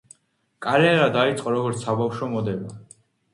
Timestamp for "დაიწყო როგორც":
1.17-1.85